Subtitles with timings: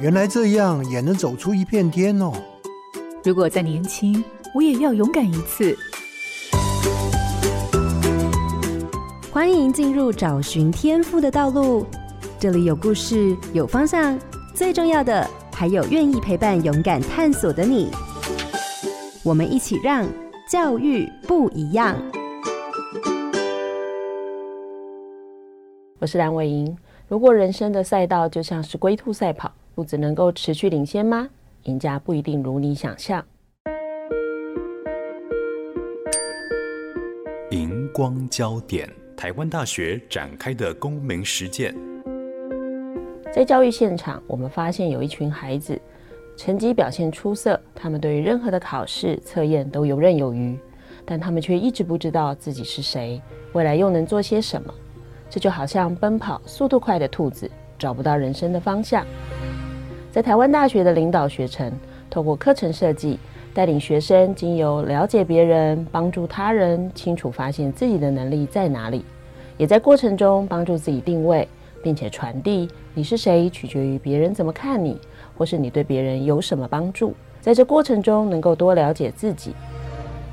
[0.00, 2.32] 原来这样也能走出一片天哦！
[3.22, 5.76] 如果再年轻，我也要勇敢一次。
[9.30, 11.86] 欢迎进入找寻天赋的道路，
[12.40, 14.18] 这里有故事，有方向，
[14.52, 17.90] 最重要的还有愿意陪伴、勇敢探索的你。
[19.22, 20.04] 我们一起让
[20.50, 21.96] 教育不一样。
[26.00, 26.76] 我是蓝伟莹。
[27.06, 31.28] 如果人生的赛道就像是龟兔赛跑，不只能够持续领先吗？
[31.64, 33.24] 赢家不一定如你想象。
[37.50, 41.74] 荧光焦点，台湾大学展开的公民实践。
[43.32, 45.80] 在教育现场，我们发现有一群孩子，
[46.36, 50.58] 成绩表现出色，他们对于任何的考试测验都游刃有余，
[51.04, 53.20] 但他们却一直不知道自己是谁，
[53.52, 54.72] 未来又能做些什么。
[55.30, 59.06] 这就好像奔跑速度快的兔子，找不到人生的方向。
[60.14, 61.72] 在台湾大学的领导学程，
[62.08, 63.18] 透过课程设计，
[63.52, 69.04] 带领学生经由了解别人、帮助他人，清楚发现自己的能力在哪里，
[69.56, 71.48] 也在过程中帮助自己定位，
[71.82, 75.00] 并且传递你是谁取决于别人怎么看你，
[75.36, 77.12] 或是你对别人有什么帮助。
[77.40, 79.52] 在这过程中，能够多了解自己。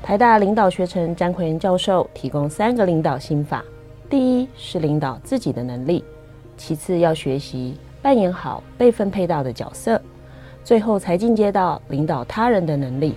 [0.00, 3.64] 台大领导学程詹奎元教授提供三个领导心法：
[4.08, 6.04] 第一是领导自己的能力，
[6.56, 7.74] 其次要学习。
[8.02, 10.02] 扮演好被分配到的角色，
[10.64, 13.14] 最后才进阶到领导他人的能力。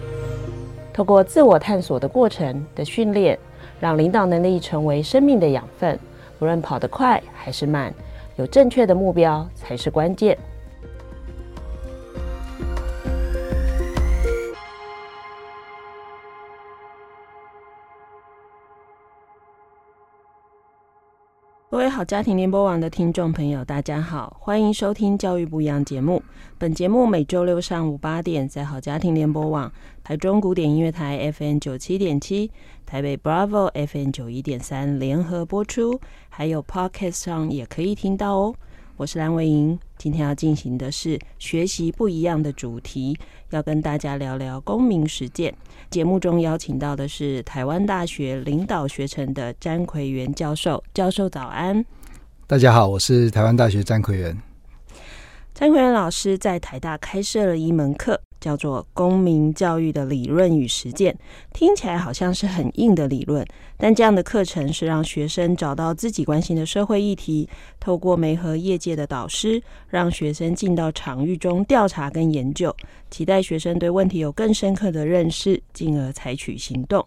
[0.94, 3.38] 透过自我探索的过程的训练，
[3.80, 6.00] 让领导能力成为生命的养分。
[6.38, 7.94] 不论跑得快还是慢，
[8.36, 10.38] 有正确的目标才是关键。
[21.76, 26.24] 各位好家庭联播网的听众朋友，大家好，欢迎收听《教育不一样》节目。
[26.58, 29.70] 本节目每周六上午八点在好家庭联播网、
[30.02, 32.50] 台中古典音乐台 FM 九七点七、
[32.86, 36.00] 台北 Bravo FM 九一点三联合播出，
[36.30, 38.56] 还有 Podcast 上也可以听到哦。
[38.98, 43.18] 我是蓝维莹，今天要进行的是学习不一样的主题，
[43.50, 45.54] 要跟大家聊聊公民实践。
[45.90, 51.84] 节目中邀请到的是台湾大学领导学程的詹奎元教授，教授早安。
[52.48, 54.38] 大家好，我是台湾大学詹奎元。
[55.54, 58.22] 詹奎元老师在台大开设了一门课。
[58.46, 61.18] 叫做公民教育的理论与实践，
[61.52, 63.44] 听起来好像是很硬的理论，
[63.76, 72.72] 但这样的课程是让学生找到自己关心的社会议题，透过媒和业界的导师，让学生进到场域中调查跟研究，
[73.10, 77.04] 期待学生对问题有更深刻的认识，进而采取行动。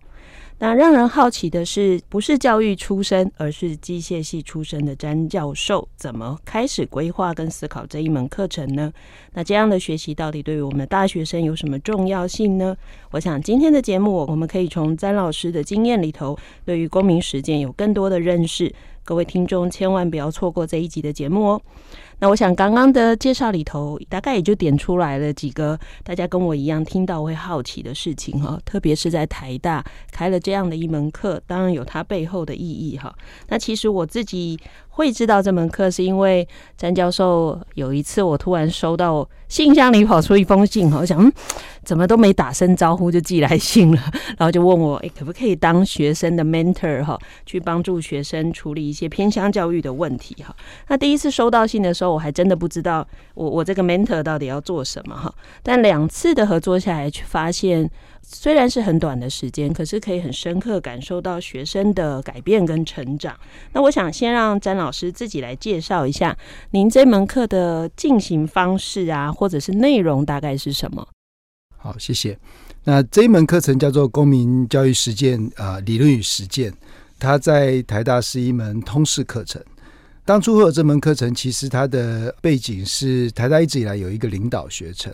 [0.60, 8.92] 那让人好奇的是，不是教育出身，而是机械系出身的詹教授，怎么开始规划跟思考这一门课程呢？
[9.32, 12.76] 那这样的学习到底对于我们大学生有什么重要性呢？
[13.12, 18.74] 我想今天的节目，我们可以从詹老师的经验里头，对于公民实践有更多的认识。
[19.08, 21.62] 各位听众千万不要错过这一集的节目哦。
[22.18, 33.16] 那我想刚刚的介绍里头，大概也就点出来了几个大家跟我一样听到会好奇的事情哈，特别是在台大开了这样的一门课，当然有它背后的意义哈。
[33.46, 34.60] 那其实我自己。
[34.98, 41.32] 会知道这门课是因为詹教授有一次，我突然收到信箱里跑出一封信，我想，
[41.84, 44.02] 怎么都没打声招呼就寄来信了，
[44.36, 47.16] 然后就问我，诶，可不可以当学生的 mentor 哈，
[47.46, 50.52] 去帮助学生处理一些偏乡教育的问题哈。
[50.88, 55.32] 那第一次收到信的时候，我还真的不知道我我这个 mentor 到底要做什么哈。
[55.62, 57.88] 但两次的合作下来，却发现。
[58.30, 63.34] 虽然是很短的时间，可是可以很深刻感受到学生的改变跟成长。
[63.72, 66.36] 那我想先让詹老师自己来介绍一下
[66.72, 71.08] 您这门课的进行方式啊，或者是内容大概是什么？
[71.78, 72.38] 好，谢谢。
[72.84, 76.72] 那这一门课程叫做公民教育实践啊、理论与实践。
[77.18, 79.60] 它在台大是一门通识课程。
[80.24, 85.10] 当初会有这门课程，其实它的背景是台大一直以来有一个领导学程。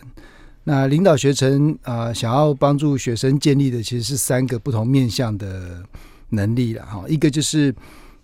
[0.65, 5.83] 那领导学程啊、想要帮助学生建立的其实是三个不同面向的
[6.31, 7.05] 能力了哈。
[7.07, 7.75] 一个就是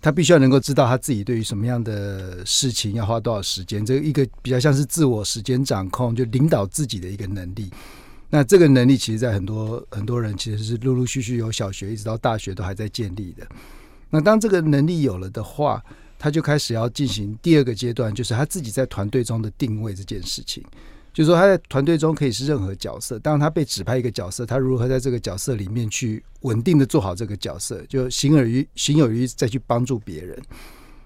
[0.01, 7.69] 他必须要能够知道他自己对于什么样的事情要花多少时间，这一个比较像是自我时间掌控，就领导自己的一个能力。
[8.33, 13.45] 那这个能力其实，在很多很多人其实是陆陆续续由小学一直到大学都还在建立的。
[14.09, 15.83] 那当这个能力有了的话，
[16.17, 20.63] 他就开始要进行第二个阶段，就是他自己在团队中的定位这件事情。
[21.13, 30.41] 就是说他在团队中可以是任何角色，当他被指派一个角色，他如何在这个角色里面去稳定的做好这个角色，就行而于，行有余再去帮助别人。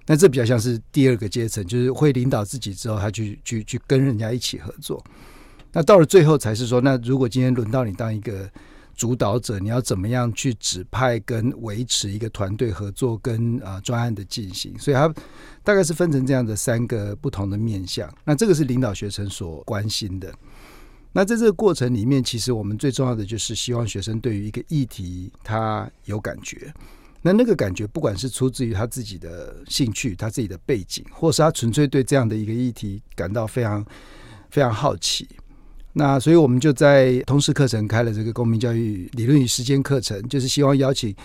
[0.05, 5.03] 那这比较像是第二个阶层，就是会领导自己之后，他去去去跟人家一起合作。
[5.71, 8.47] 那到了最后才是说，那如果今天轮到你当一个
[8.95, 14.77] 主导者，你要怎么样去指派跟维持一个团队合作跟啊专案的进行？
[14.79, 15.13] 所以它
[15.63, 18.11] 大概是分成这样的三个不同的面向。
[18.23, 20.33] 那这个是领导学生所关心的。
[21.11, 26.73] 那在这个过程里面，其实我们最重要的就是希望学生对于一个议题他有感觉。
[27.21, 33.83] 那那个感觉，不管是出自于他自己的兴趣、他自己的背景，或是他纯粹对这样的一个议题感到非常
[34.51, 35.27] 非常好奇。
[35.97, 41.15] 那所以我们就在通识课程开了这个公民教育理论与实践课程，就是希望邀请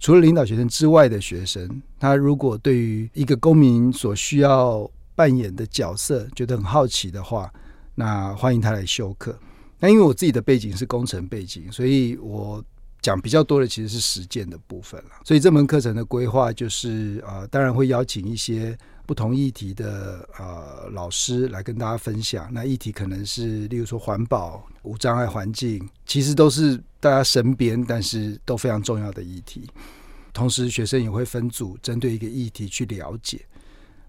[0.00, 7.48] 除了领导学生之外的学生，他如果对于一个公民所需要扮演的角色觉得很好奇的话，
[7.94, 9.38] 那欢迎他来修课。
[9.78, 12.62] 那因为我自己的背景是工程背景，所以我。
[13.02, 22.52] 讲比较多的其实是实践的部分了，所以这门课程的规划就是啊、呃，当然会邀请一些不同议题的呃老师来跟大家分享。
[22.52, 29.70] 那议题可能是例如说环保、无障碍环境，其实都是大家身边但是都非常重要的议题。
[30.32, 33.40] 同时，学生也会分组针对一个议题去了解。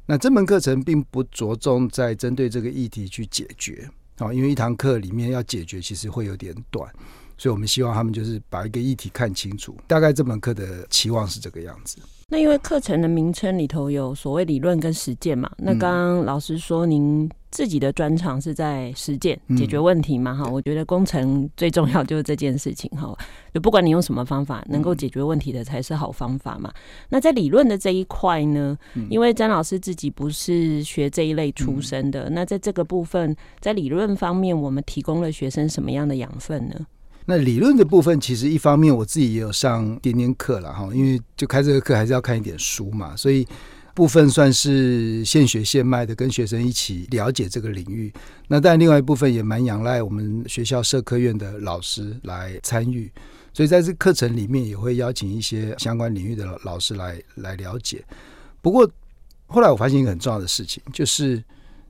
[0.06, 6.92] 那这门课程并不着重在针对这个议题去解决啊、因为一堂课里面要解决其实会有点短。
[7.38, 9.78] 所以，我们希望他们就是把一个议题看清楚。
[9.86, 12.00] 大概这门课的期望是这个样子。
[12.30, 20.34] 那因为课程的名称里头有所谓理论跟实践嘛，那刚刚老师说您自己的专长是在实践解决问题嘛？
[20.36, 23.18] 哈、嗯，我觉得工程最重要就是这件事情哈。
[23.54, 26.70] 就不管你用什么方法，能够解决问题的才是好方法嘛。
[27.08, 28.78] 那在理论的这一块呢，
[29.10, 36.76] 因为詹老师自己不是学这一类出身的，那在这个部分，在理论方面，我们提供了学生什么样的养分呢？
[37.30, 43.46] 那理论的部分，其实一方面我自己也有上点点课了哈，因为就开这个课还是要看一点书嘛，所以
[43.94, 48.14] 部分算是现学现卖的，跟学生一起了解这个领域。
[48.48, 53.12] 那但另外一部分也蛮仰赖我们学校社科院的老师来参与，
[53.54, 58.02] 所以在这课程里面也会邀请一些相关领域的老师来来了解。
[58.62, 58.90] 不过
[59.48, 61.44] 后来我发现一个很重要的事情，就是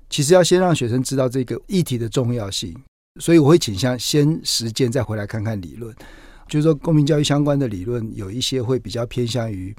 [0.10, 2.76] 其实要先让学生知道这个议题的重要性。
[3.20, 5.96] 所以我会倾向先实践，再回来看看理论。
[6.48, 9.76] 就是说，公民教育相关的理论有一些会比较偏向于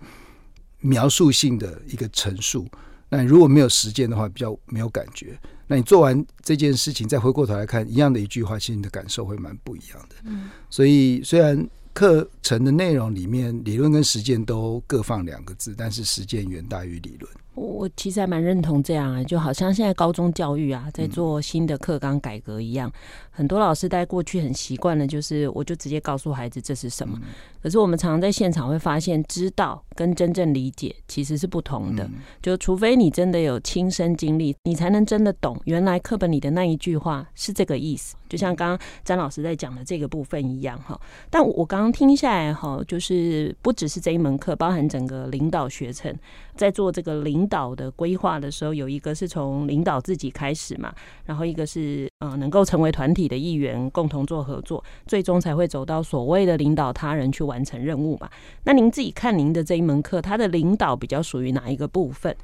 [0.80, 2.68] 描述性的一个陈述。
[3.08, 5.38] 那你如果没有实践的话，比较没有感觉。
[5.66, 10.16] 那你做完这件事情，再回过头来看一样的一句话，其实你的感受会蛮不一样的。
[10.24, 10.50] 嗯。
[10.68, 17.32] 所以虽然课程的内容里面理论跟实践都各放两个字，但是实践远大于理论。
[17.58, 22.92] 我其实还蛮认同这样啊，就好像现在高中教育啊，在做新的课纲改革一样，嗯、
[23.30, 27.18] 很多老师在过去很习惯的，就是我就直接告诉孩子这是什么。
[27.22, 27.28] 嗯、
[27.62, 32.04] 可是我们常常在现场会发现，知道跟真正理解其实是不同的。
[32.04, 38.14] 嗯、就除非你真的有亲身经历，你才能真的懂原来课本里的那一句话是这个意思。
[38.28, 41.00] 就像刚刚詹老师在讲的这个部分一样哈。
[41.30, 46.14] 但我刚刚听下来哈，就是不只是这一门课，包含整个领导学程，
[46.58, 50.92] 在做这个领导的规划的时候，有一个是从领导自己开始嘛，
[51.24, 58.28] 然后一个是呃能够成为团体的一员，共同做合作，最终才会走到所谓的领导他人去完成任务嘛。
[58.64, 62.36] 那您自己看您的这一门课，它的领导比较属于哪一个部分？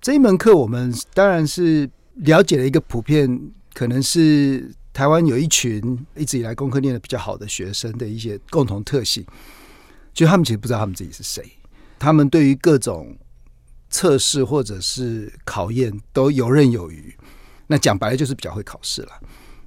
[0.00, 9.22] 这一门课我们当然是了解了一个普遍，可能是台湾有一群一直以来功课念得比较好的学生的一些共同特性，
[10.14, 11.44] 就他们其实不知道他们自己是谁，
[11.98, 13.14] 他们对于各种。
[13.92, 17.16] 测试或者是考验都游刃有余，
[17.68, 19.12] 那讲白了就是比较会考试了。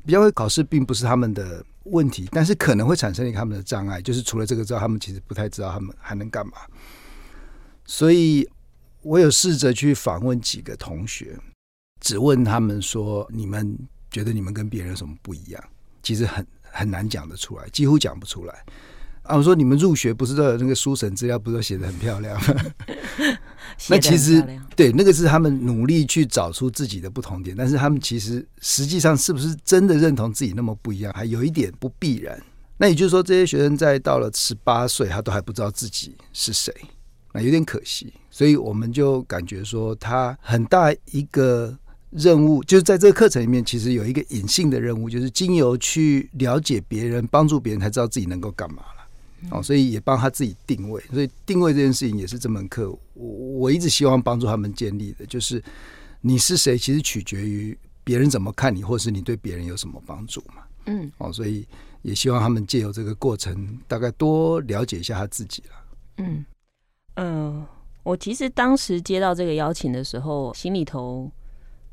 [0.06, 6.54] 比较会考试并不是他们的问题，但是可能会产生一个他们的障碍，就是除了这个之外，他们其实不太知道他们还能干嘛。
[7.86, 8.48] 所以
[9.02, 11.36] 我有试着去访问几个同学，
[12.02, 13.78] 只问他们说：“你们
[14.12, 15.64] 觉得你们跟别人有什么不一样？”
[16.04, 18.64] 其实很很难讲得出来，几乎讲不出来。
[19.24, 22.40] 啊，我说你们入学不是都有那个书审资料，不是都写得很漂亮？
[23.90, 24.44] 那其实
[24.76, 32.42] 对，那个是他们努力去找出自己的不同点，但是他们其实实际上是不是真的认同自己那么不一样，还有一点不必然。
[32.78, 36.74] 那也就是说，这些学生在到了十八岁，他都还不知道自己是谁，
[37.34, 38.14] 那有点可惜。
[38.30, 41.74] 所以我们就感觉说，他很大一个
[42.10, 48.84] 任务，就是在这个课程里面，其实有一个隐性的任务，就是经由去了解别人、帮助别人，才知道自己能够干嘛。
[49.52, 53.28] 哦，所以也帮他自己定位，所以定位这件事情也是这门课我
[53.60, 55.64] 我一直希望帮助他们建立的，就是
[56.22, 60.64] 你是谁，其实取决于别人怎么看你，或是你对别人有什么帮助嘛。
[60.86, 61.66] 嗯，哦，所以
[62.02, 65.70] 也希望他们借由这个过程，大概多了解一下他自己了。
[66.18, 66.46] 嗯
[67.16, 67.60] 嗯。
[67.60, 67.68] 呃
[68.06, 71.28] 我其实当时接到这个邀请的时候，心里头，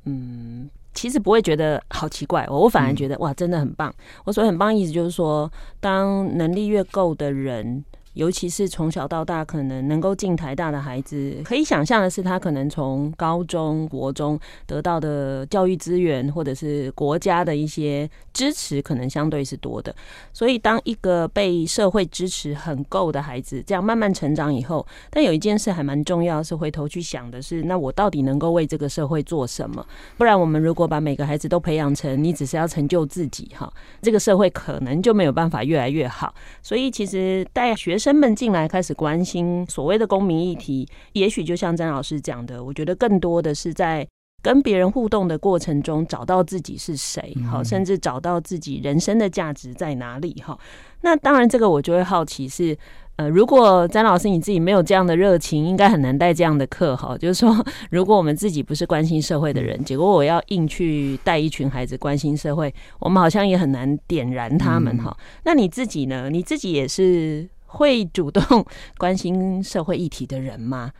[0.04, 3.92] 嗯，其实不会觉得好奇怪，我我反而觉得、嗯、哇，真的很棒。
[4.24, 7.84] 我所谓很棒意思就是说，当能力越够的人。
[8.14, 19.94] 尤其是从小到大可能能够进台大的孩子，可以想象的是，他可能从高中、国中得到的教育资源，或者是国家的一些支持，可能相对是多的。
[20.32, 29.84] 所以，当一个被社会支持很够的孩子，这样慢慢成长以后，但有一件事还蛮重要，是回头去想的是，那我到底能够为这个社会做什么？
[30.18, 36.34] 不然，我们如果把每个孩子都培养成你只是要成就自己，哈，这个社会可能就没有办法越来越好。
[36.62, 44.04] 所以，其实带学生们进来开始关心所谓的公民议题，也许就像詹老师讲的，我觉得更多的是在
[44.42, 50.58] 跟别人互动的过程中找到自己是谁，好，甚至找到自己人生的价值在哪里，哈。
[51.02, 52.76] 那当然，这个我就会好奇是，
[53.14, 57.16] 呃，如果詹老师你自己没有这样的热情，应该很难带这样的课，哈。
[57.16, 65.16] 就是说，如果我们自己不是关心社会的人，结果我要硬去带一群孩子关心社会，我们好像也很难点燃他们，哈。
[65.44, 66.28] 那你自己呢？
[66.28, 67.48] 你自己也是？
[67.72, 68.64] 会主动
[68.98, 70.92] 关心社会议题的人吗？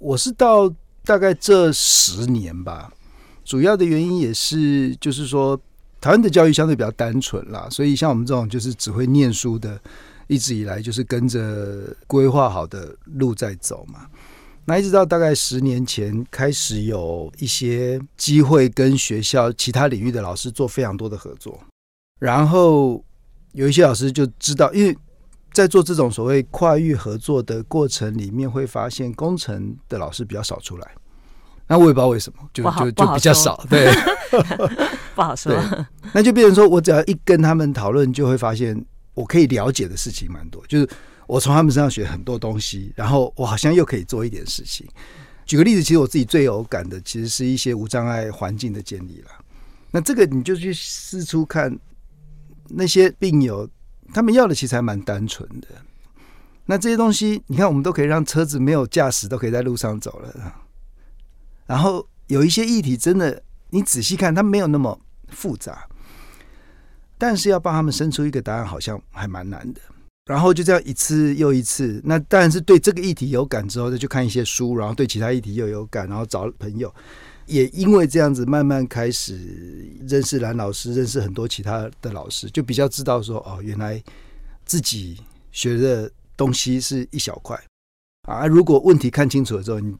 [0.00, 0.72] 我是到
[1.04, 2.92] 大概这十年吧，
[3.44, 5.60] 主要的原因也是就是说，
[6.00, 9.80] 台湾的教育相对比较单纯啦，所以像我们这种就是只会念书的，
[10.28, 14.06] 一直以来就是跟着规划好的路在走嘛。
[14.64, 21.60] 那一直到大概十年前，开始有一些机会跟学校其他领域的老师做非常多的合作，
[22.20, 23.04] 然后
[23.52, 24.96] 有一些老师就知道，因为
[25.52, 30.90] 在做这种所谓跨域合作的过程里面，会发现工程的老师比较少出来。
[31.68, 33.64] 那我也不知道为什么，就就就比较少。
[33.70, 33.90] 对，
[35.14, 35.54] 不好说。
[36.12, 40.62] 那就变成说我只要一跟他们讨论，就会发现我可以了解的事情蛮多。
[40.66, 40.88] 就是
[41.26, 44.86] 我从他们身上学很多东西，然后我好像又可以做一点事情。
[45.46, 49.30] 举个例子，其实我自己最有感的，其实是一些无障碍环境的建立了。
[49.90, 51.78] 那这个你就去四处看
[52.68, 53.68] 那些病友。
[54.12, 55.68] 他们要的其实还蛮单纯的。
[56.66, 60.54] 那这些东西，你看，我们都可以让车子没有驾驶，都可以在路上走了。
[61.66, 65.88] 然后有一些议题，真的你仔细看，它没有那么复杂，
[67.18, 69.80] 但是要帮他们生出一个答案，好像还蛮难的。
[70.26, 76.94] 然后就这样一次又一次，那当然是对这个议题有感之后，再去看一些书，然后对其他议题又有感，然后找朋友。
[77.46, 79.38] 也因为这样子，慢慢开始
[80.08, 84.02] 认识蓝老师，认识很多其他的老师，就比较知道说，哦，原来
[84.64, 85.18] 自己
[85.50, 87.60] 学的东西是一小块
[88.22, 88.46] 啊。
[88.46, 89.94] 如果问题看清楚了之后，你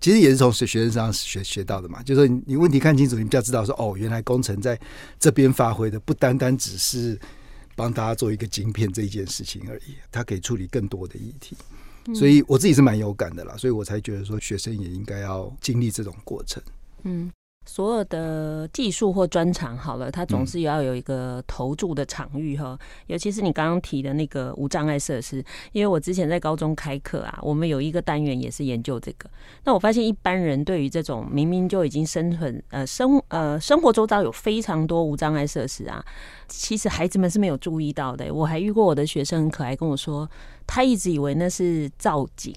[0.00, 2.02] 其实也是从学学生上学学到的嘛。
[2.02, 4.78] 就是说，你问题看清楚，你比较知道说，哦，原来工程在
[5.18, 7.18] 这边发挥的不单单只是
[7.74, 11.56] 帮大家做一个晶片这一件事情而已，它可以处理更多的议题。
[12.12, 16.62] 所以我自己是蛮有感的啦，所以我才觉得说学生也应该要经历这种过程。
[17.04, 17.30] 嗯。
[17.66, 22.78] 所有的技术或专长好了，它总是要有一个投注的场域哈。
[23.06, 25.42] 尤其是你刚刚提的那个无障碍设施，
[25.72, 29.30] 因为我之前在高中开课啊，我们有一个单元也是研究这个。
[29.64, 36.04] 那我发现一般人对于这种明明就已经生存呃生呃生活周遭有非常多无障碍设施啊，
[36.46, 38.30] 其实孩子们是没有注意到的。
[38.30, 40.28] 我还遇过我的学生很可爱跟我说，
[40.66, 42.54] 他一直以为那是造景。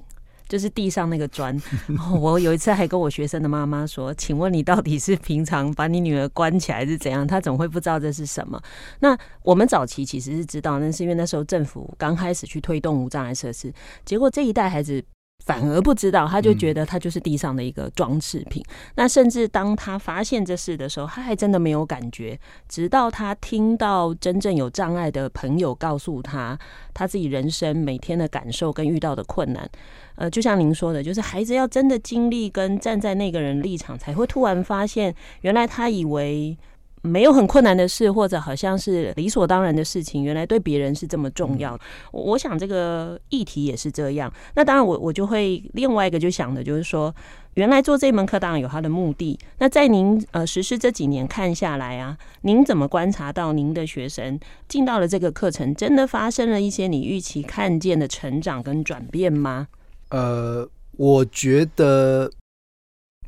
[0.49, 1.61] 就是地上那个砖，
[2.21, 7.27] 我有一次还跟我学生的妈妈说：“请问你到底是平常把你女儿关起来是怎样？
[7.27, 8.57] 她怎么会不知道这是什么？”
[9.01, 13.73] 那我们早期其实是知道，那是因为那时候政府刚开始去推动无障碍设施，
[14.05, 15.03] 结果这一代孩子。
[15.45, 18.61] 反而不知道，他就觉得他就是地上的一个装饰品。
[18.67, 18.73] 嗯。
[18.95, 22.37] 那甚至当他发现这事的时候，他还真的没有感觉。
[22.67, 26.57] 直到他听到真正有障碍的朋友告诉他，
[26.93, 29.69] 他自己人生每天的感受跟遇到的困难。
[30.15, 36.57] 呃，就像您说的，就是孩子要真的经历跟站在那个人立场，才会突然发现，原来他以为。
[37.03, 41.79] 没有很困难的事，或者好像是理所当然的事情，原来对别人是这么重要。
[42.11, 44.31] 我想这个议题也是这样。
[44.55, 47.13] 那当然我，我我就会另外一个就想的就是说，
[47.53, 49.39] 原来做这门课当然有它的目的。
[49.59, 59.67] 那在您呃实施这几年看下来啊，您怎么观察到您的学生进到了这个课程，真的发生了一些你预期看见的成长跟转变吗？
[60.09, 62.31] 呃，我觉得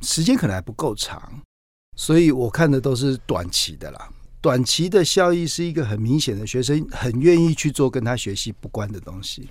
[0.02, 1.42] 时间可能还不够长。
[2.00, 4.08] 所以我看的都是短期的啦，
[4.40, 9.46] 短期的效益是一个很明显的，学生很愿意去做跟他学习不关的东西，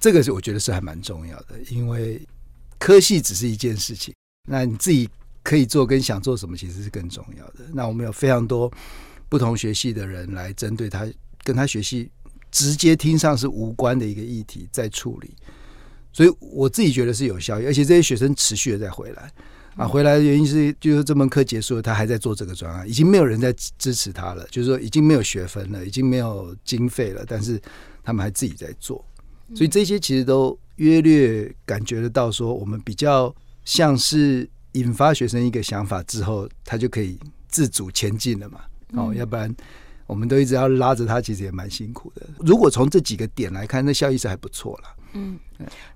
[0.00, 2.20] 这个是我觉得是还蛮重要的，因为
[2.76, 4.12] 科系只是一件事情，
[4.48, 5.08] 那你自己
[5.44, 7.60] 可以做跟想做什么其实是更重要的。
[7.72, 8.68] 那我们有非常多
[9.28, 11.06] 不同学系的人来针对他
[11.44, 12.10] 跟他学习
[12.50, 15.32] 直接听上是无关的一个议题在处理，
[16.12, 19.32] 所以我自己觉得是有效益，而且这些学生持续的在回来。
[19.76, 27.60] 啊，回来的原因是就是这门课结束了，他还在做这个专案，已经没有人在支持他了，就是说已经没有学分了，已经没有经费了，但是
[28.02, 29.04] 他们还自己在做，
[29.54, 38.60] 所以这些其实都约略感觉得到，说我们比较像是引发学生一个想法之后，他就可以自主前进了嘛，
[38.92, 39.54] 哦，要不然。
[40.06, 42.26] 我们都一直要拉着他，其实也蛮辛苦的。
[42.40, 44.88] 如果从这几个点来看，那效益是还不错了。
[45.14, 45.38] 嗯，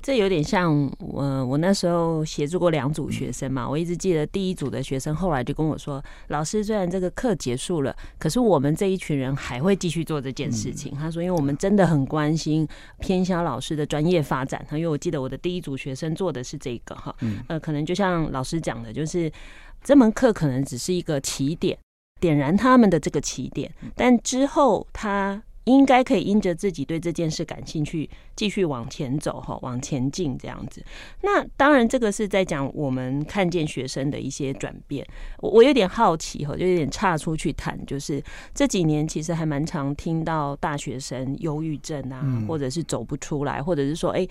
[0.00, 3.68] 这有点像我我那时候协助过两组学生嘛。
[3.68, 12.66] 我一直记得第一组的学生后来就跟我说：“老师，虽然这个课结束了，可是我们这一群人还会继续做这件事情。”他说：“因为我们真的很关心
[13.00, 17.14] 偏乡老师的专业发展。”因为我记得我的第一组学生做的是这个哈，
[17.48, 19.30] 呃，可能就像老师讲的，就是
[19.82, 21.76] 这门课可能只是一个起点。
[22.20, 30.82] 点燃他们的这个起点，但之后他应该可以因着自己对这件事感兴趣，继续往前走哈，往前进这样子。
[31.22, 35.06] 那当然，这个是在讲我们看见学生的一些转变。
[35.38, 38.22] 我我有点好奇哈，就有点岔出去谈，就是
[38.54, 44.26] 这几年其实还蛮常听到大学生忧郁症啊，或者是走不出来，或者是说，哎。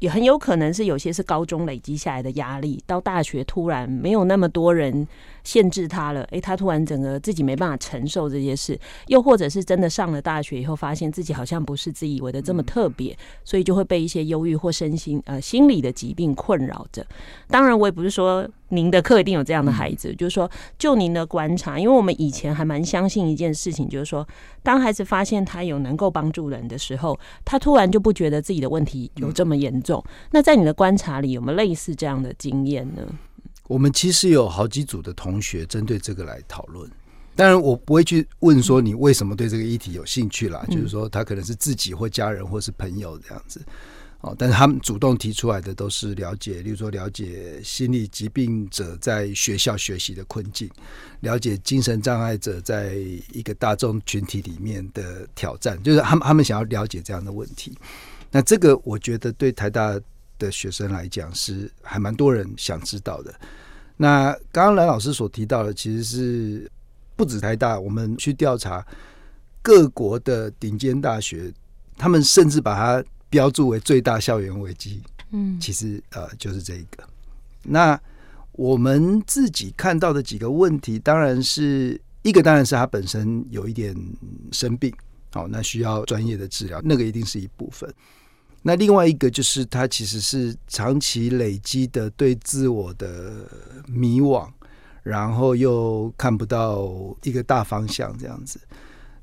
[0.00, 5.06] 也很有可能是有些是高中累积下来的压力，到大学突然没有那么多人
[5.44, 17.06] 限制他了，诶，他突然整个自己没办法承受这些事，又或者是真的上了大学以后，发现自己好像不是自以为的这么特别，所以就会被一些忧郁或身心呃心理的疾病困扰着。
[17.48, 18.48] 当然，我也不是说。
[18.70, 24.26] 您的课一定有这样的孩子，就是说，就您的观察，因为我们以前还蛮相信一件事情，就是说，
[24.62, 30.02] 当孩子发现他有能够帮助人的时候，他突然就不觉得自己的问题有这么严重。
[30.30, 33.02] 那在你的观察里，有没有类似这样的经验呢？
[33.68, 36.90] 我们其实有好几组的同学针对这个来讨论，
[37.36, 43.60] 当然我不会去问说你为什么对这个议题有兴趣啦，就是说他可能是自己或家人或是朋友这样子。
[44.22, 50.68] 哦，但是他们主动提出来的都是了解，例如说了解心理疾病者在学校学习的困境，
[51.20, 52.96] 了解精神障碍者在
[53.32, 57.74] 一个大众群体里面的挑战，就是他们他们想要了解这样的问题。
[58.30, 59.98] 那这个我觉得对台大
[60.38, 63.34] 的学生来讲是还蛮多人想知道的。
[63.96, 66.70] 那刚刚蓝老师所提到的，其实是
[67.16, 68.86] 不止台大，我们去调查
[69.62, 71.50] 各国的顶尖大学，
[71.96, 73.02] 他们甚至把它。
[73.30, 77.04] 标注为最大校园危机，嗯，其实呃就是这一个。
[77.62, 77.98] 那
[78.52, 83.96] 我们自己看到的几个问题，当然是一个，当然是他本身有一点
[84.50, 84.92] 生病，
[85.32, 87.88] 好，那需要专业的治疗，那个一定是一部分。
[88.62, 93.48] 那另外一个就是他其实是长期累积的对自我的
[93.86, 94.46] 迷惘，
[95.04, 96.90] 然后又看不到
[97.22, 98.60] 一个大方向这样子。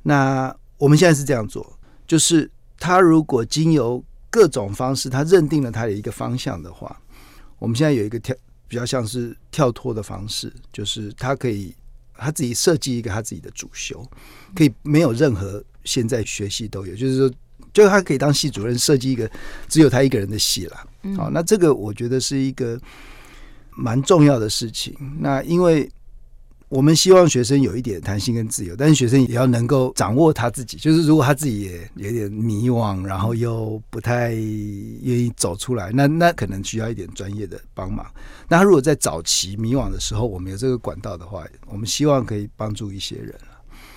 [0.04, 2.50] 那我们现在是这样做，就是。
[2.80, 7.00] 他如果经由各种方式，他认定了他的一个方向的话，
[7.60, 8.36] 我们现在有一个跳
[8.68, 11.74] 比较像是跳脱的方式，就是他可以
[12.16, 14.06] 他自己设计一个他自己的主修，
[14.56, 17.32] 可以没有任何现在学系都有，就是说，
[17.74, 19.30] 就他可以当系主任设计一个
[19.68, 20.78] 只有他一个人的系了。
[21.16, 22.80] 好，那这个我觉得是一个
[23.72, 24.96] 蛮重要的事情。
[25.20, 25.90] 那因为。
[26.70, 30.76] 我们希望学生有一点弹性跟自由，但是学生也要能够掌握他自己。
[30.76, 38.06] 就是如果他自己也有点迷惘，然后又不太愿意走出来，那那可能需要一点专业的帮忙。
[38.50, 43.34] 那他如果在早期迷惘的时候，我们有这个管道的话，我们希望可以帮助一些人。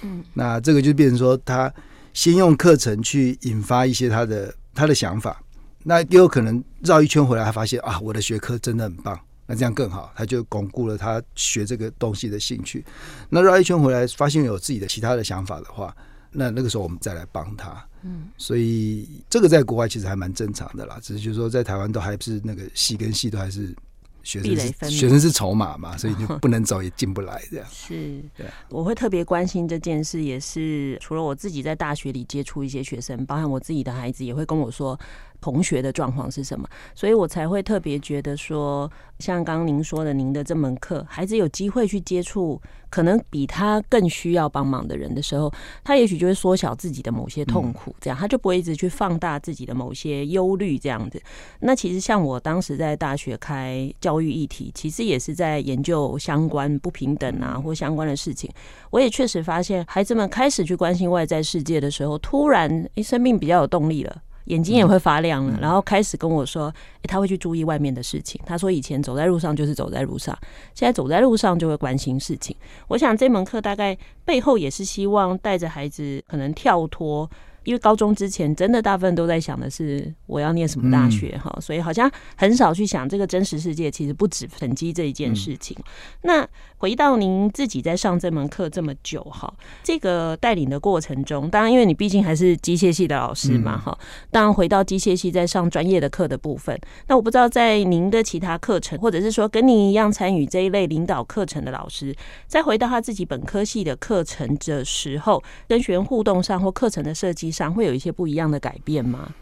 [0.02, 1.72] 嗯，那这个就变成说，他
[2.14, 5.42] 先用课程去引发一些他的他的想法，
[5.82, 9.18] 那又有可能绕一圈回来，他发现啊，我的学科真的很棒。
[9.50, 12.84] 那这样更好，他就巩固了他学这个东西的兴趣。
[13.28, 15.92] 那绕一圈回来，发现有自己的其他的想法的话，
[16.30, 17.84] 那那个时候我们再来帮他。
[18.02, 21.00] 嗯，所以这个在国外其实还蛮正常的啦。
[21.02, 23.74] 只是就是说，在台湾都还是那个系跟系都还是
[24.22, 27.66] 学生是学生是筹码嘛， 所以就不能走也进不来这样。
[27.74, 34.96] 是，对，我会特别关心这件事，也是除了我自己在大学里接触一些学生，包含我自己的孩子也会跟我说。
[35.40, 36.68] 同学的状况是什么？
[36.94, 51.20] 所以我才会特别觉得说，像刚刚您说的，您的这门课，孩子有机会去接触可能比他更需要帮忙的人的时候，他也许就会缩小自己的某些痛苦，这样他就不会一直去放大自己的某些忧虑，这样子。
[51.60, 58.50] 那其实像我当时在大学开教育议题，其实也是在研究相关不平等啊或相关的事情。
[58.90, 64.22] 我也确实发现，孩子们开始去关心外在世界的时候，突然诶，生命比较有动力了。
[64.44, 68.40] 眼睛也会发亮了，然后开始跟我说，欸，他会去注意外面的事情。
[68.44, 70.36] 他说以前走在路上就是走在路上，
[70.74, 72.56] 现在走在路上就会关心事情。
[72.88, 77.28] 我想这门课大概背后也是希望带着孩子可能跳脱
[77.64, 85.76] 因为高中之前真的大部分都在想的是我要念什么大学哈，嗯、所以好像很少去想这个真实世界其实不止成绩这一件事情。
[85.78, 85.84] 嗯、
[86.22, 102.14] 那回到您自己在上这门课这么久哈，这个带领的过程中，当然因为你毕竟还是机械系的老师嘛哈，嗯、当然回到机械系在上专业的课的部分，那我不知道在您的其他课程，或者是说跟您一样参与这一类领导课程的老师，
[102.46, 107.72] 再回到他自己本科系的课程的时候，跟学员互动上或课程的设计上。
[107.72, 109.32] 会有一些不一样的改变吗？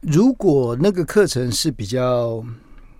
[0.00, 2.44] 如果那个课程是比较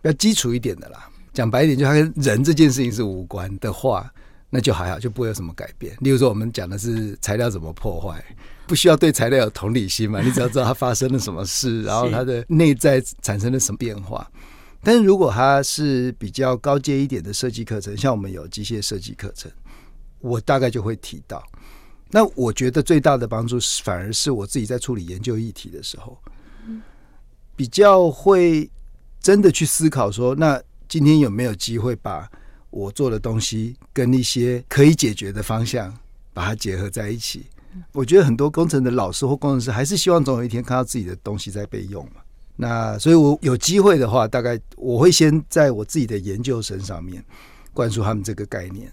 [0.02, 4.10] 要基础一点的啦，讲白一点，就它跟人这件事情是无关的话，
[4.50, 5.94] 那就还好，就不会有什么改变。
[6.00, 8.24] 例如说，我们讲的是材料怎么破坏，
[8.66, 14.28] 不需要对材料有同理心嘛，你只要知道它发生了什么事，然后它的内在产生了什么变化。
[14.82, 19.50] 但是如果它是比较高阶一点的设计课程，像我们有机械设计课程，
[20.20, 21.42] 我大概就会提到。
[22.10, 26.16] 那我觉得最大的帮助是，反而是我自己在处理研究议题的时候，
[27.56, 28.70] 比较会
[29.20, 32.30] 真的去思考说，那今天有没有机会把
[32.70, 35.92] 我做的东西跟一些可以解决的方向
[36.32, 37.46] 把它结合在一起？
[37.92, 42.22] 我觉得很多工程的老师或工程师还是希望总有一天看到自己的东西在被用嘛。
[42.54, 47.22] 那所以，我有机会的话，大概我会先在我自己的研究生上面
[47.74, 48.90] 灌输他们这个概念。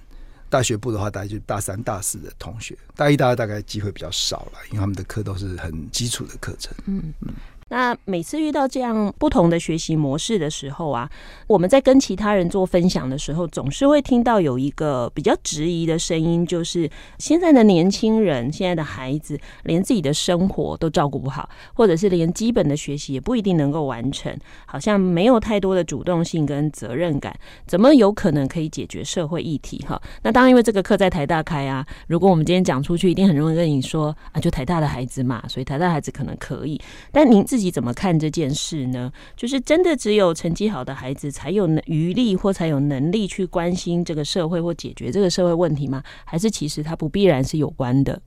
[0.54, 6.72] 大学部的话，大概就大三、大四的同学；大一、大二大概机会比较少了，因为他们的课都是很基础的课程。
[6.86, 7.34] 嗯嗯。
[7.74, 11.10] 那每次遇到这样不同的学习模式的时候啊，
[11.48, 24.32] 我们在跟其他人做分享的时候，总是会听到有一个比较质疑的声音，就是现在的年轻人、现在的孩子，连自己的生活都照顾不好，或者是连基本的学习也不一定能够完成，
[24.68, 29.84] 好像没有太多的主动性跟责任感，怎么有可能可以解决社会议题？
[29.88, 36.80] 哈，那当然，因为这个课在台大开啊，如果我们今天讲出去，一定很容易跟你说啊，就台大的孩子嘛，所以台大孩子可能可以，
[37.12, 37.63] 但您自己。
[37.64, 39.10] 自己怎么看这件事呢？
[39.38, 46.04] 就是真的只有成绩好的孩子才有余力或才有能力去关心这个社会或解决这个社会问题吗？
[46.26, 48.22] 还是其实它不必然是有关的？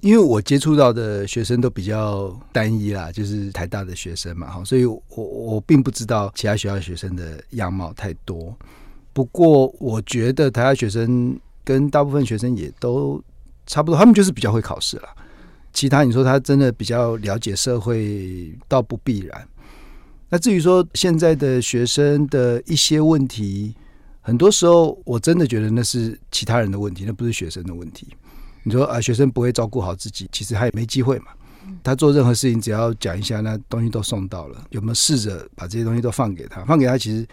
[0.00, 8.52] 因为我接触到的学生都比较单一啦，就是台大的学生嘛，哈，所以我我并不知道其他学校学生的样貌太多。
[9.12, 13.22] 不过我觉得台大学生跟大部分学生也都
[13.68, 15.08] 差不多，他们就是比较会考试了。
[15.72, 19.48] 其他你说他真的比较了解社会，倒不必然。
[20.28, 23.74] 那至于说现在的学生的一些问题，
[24.20, 28.06] 很多时候我真的觉得那是其他人的问题，那不是学生的问题。
[28.62, 31.26] 你说啊，学生不会照顾好自己，其实他也没机会嘛。
[31.82, 36.64] 他做任何事情只要讲一下，那东西都送到了，有没有试着把这些东西都放给他？
[36.64, 37.26] 放给他，其实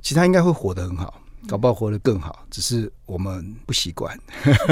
[0.00, 1.19] 其实他应该会活得很好。
[1.48, 4.16] 搞不好活得更好，只是我们不习惯，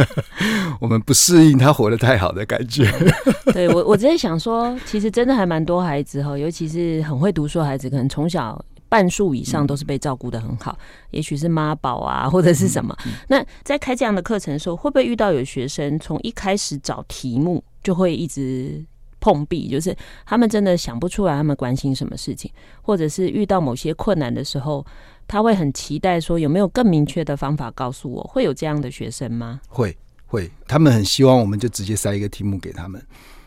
[0.80, 2.90] 我们不适应他活得太好的感觉。
[3.52, 12.94] 对我，我只是想说，其实真的还蛮多孩子哈，尤其是很会读书的孩子，可能从小半数以上都是被照顾的很好，嗯、也许是妈宝啊，或者是什么。
[13.06, 18.84] 嗯嗯、那在开这样的课程的时候，会不会遇到有学生从一开始找题目就会一直
[19.20, 19.68] 碰壁？
[19.68, 22.50] 就是他们真的想不出来他们关心什么事情，
[22.82, 24.84] 或者是遇到某些困难的时候。
[25.28, 28.22] 他会很期待说，有没有更明确的方法告诉我？
[28.24, 29.60] 会有这样的学生吗？
[29.68, 29.94] 会
[30.26, 33.00] 会，他们很希望我们就直接塞一个题目给他们，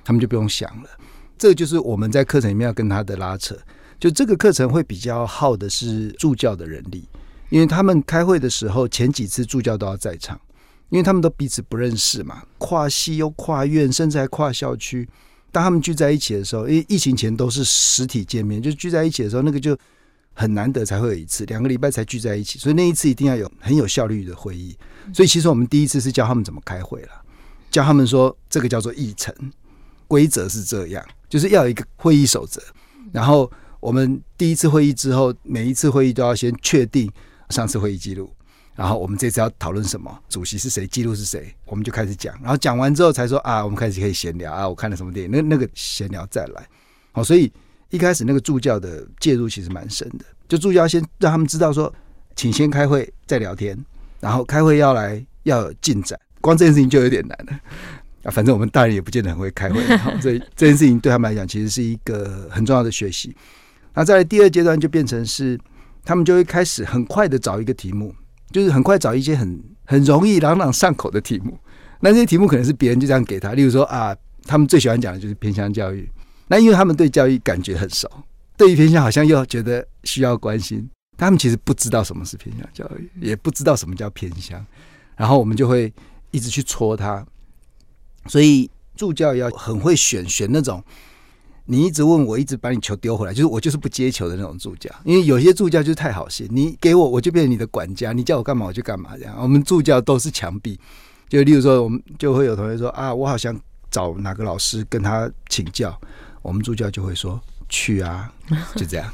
[0.03, 0.89] 他们就不用想了。
[1.39, 3.57] 这就是我们在课程里面要跟他的拉扯。
[3.99, 7.03] 就这个课程会比较耗的是助教的人力，
[7.49, 10.39] 因为他们开会的时候前几次助教都要在场，
[10.89, 15.09] 因为他们都彼此不认识嘛，跨系又跨院，甚至还跨校区。
[15.51, 19.75] 当他们聚在一起的时候，因为疫情前都是实体见面，就聚在一起的时候，那个就。
[20.33, 24.75] 很难得才会有一次，两个礼拜才聚在一起，所以那一次一定要有很有效率的会议。
[25.13, 27.09] 所以其实我们第一次是教他们怎么开会了，
[27.69, 29.33] 教他们说这个叫做议程，
[30.07, 32.61] 规则是这样，就是要有一个会议守则。
[33.11, 37.11] 然后我们第一次会议之后，每一次会议都要先确定
[37.49, 38.33] 上次会议记录，
[38.75, 42.33] 然后我们这次要讨论什么，主席是谁，记录是谁，我们就开始讲。
[42.41, 46.67] 然后讲完之后才说啊，我们开始可以闲聊啊，我看了什么电影，那那个闲聊再来。
[47.11, 47.51] 好，所以。
[47.91, 51.93] 一开始那个助教的介入其实蛮深的，就助教先让他们知道说，
[52.35, 53.77] 请先开会再聊天，
[54.19, 57.59] 然后开会要来要有进展，光这件事情就有点难了
[58.23, 58.31] 啊。
[58.31, 59.83] 反正我们大人也不见得很会开会，
[60.21, 63.35] 所以这件事情对他们来讲其实是一个很重要的学习。
[63.93, 65.59] 那在第二阶段就变成是，
[66.05, 68.15] 他们就会开始很快的找一个题目，
[68.51, 71.59] 就是很快找一些很很容易朗朗上口的题目。
[71.99, 76.09] 那这些题目可能是别人就这样给他，例如说啊，他们最喜欢讲的就是偏向教育。
[76.51, 78.11] 那因为他们对教育感觉很熟，
[78.57, 80.85] 对于偏向好像又觉得需要关心，
[81.17, 84.61] 他们其实不知道什么是偏向教育，也不知道什么叫偏向，
[85.15, 85.93] 然后我们就会
[86.31, 87.25] 一直去戳他，
[88.25, 90.83] 所以助教要很会选，选那种
[91.63, 94.89] 你一直问我，一直把你球丢回来，就是我就是不接球的那种助教。
[95.05, 99.37] 因为有些助教就是太好心，你给我我就变成你的管家，你叫我干嘛我就干嘛这样。
[99.41, 100.77] 我们助教都是墙壁，
[101.29, 103.57] 就例如说，我们就会有同学说啊，我好想
[103.89, 105.97] 找哪个老师跟他请教，
[106.41, 108.33] 我们助教就会说去啊，
[108.75, 109.11] 就这样。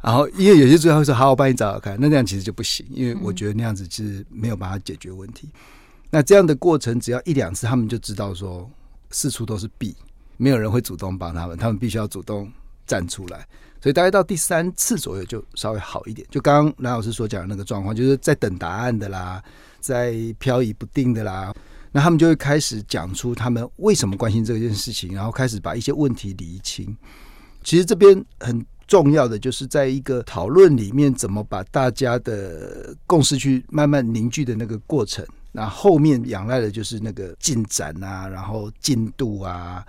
[0.00, 5.48] 然后，因为有些助教会说：“好，我帮你找找看。”那这样其实就不行，因为我觉得那样子其实没有办法解决问题。
[6.08, 8.70] 那这样的过程只要一两次，他们就知道说
[9.10, 9.96] 四处都是弊，
[10.36, 12.50] 没有人会主动帮他们，他们必须要主动
[12.86, 13.46] 站出来。
[13.80, 16.26] 所以大概到第三次左右就稍微好一点。
[16.30, 19.42] 就刚刚蓝老师所讲的那个状况，就是在等答案的啦，
[19.80, 21.52] 在飘移不定的啦，
[21.98, 26.96] 那他们就会开始讲出他们为什么关心这件事情，然后开始把一些问题厘清。
[27.64, 28.64] 其实这边很。
[28.86, 35.22] 重要的就是在一个讨论里面，怎么把大家的共识去慢慢凝聚的那个过程。
[35.52, 39.84] 那后面仰赖的就是那个进展啊，然后进度啊，